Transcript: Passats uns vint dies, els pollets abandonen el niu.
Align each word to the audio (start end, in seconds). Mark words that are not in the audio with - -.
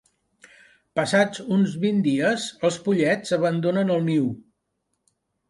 Passats 0.99 1.43
uns 1.57 1.75
vint 1.83 1.99
dies, 2.07 2.47
els 2.71 2.81
pollets 2.89 3.35
abandonen 3.39 3.93
el 3.99 4.03
niu. 4.11 4.27